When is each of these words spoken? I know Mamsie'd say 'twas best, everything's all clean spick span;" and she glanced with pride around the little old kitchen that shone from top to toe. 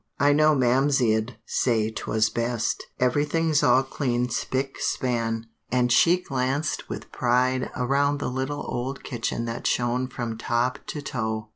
I 0.19 0.33
know 0.33 0.55
Mamsie'd 0.55 1.37
say 1.45 1.91
'twas 1.91 2.31
best, 2.31 2.87
everything's 2.99 3.61
all 3.61 3.83
clean 3.83 4.29
spick 4.29 4.79
span;" 4.79 5.45
and 5.71 5.91
she 5.91 6.17
glanced 6.19 6.89
with 6.89 7.11
pride 7.11 7.69
around 7.75 8.17
the 8.17 8.31
little 8.31 8.65
old 8.67 9.03
kitchen 9.03 9.45
that 9.45 9.67
shone 9.67 10.07
from 10.07 10.39
top 10.39 10.79
to 10.87 11.03
toe. 11.03 11.49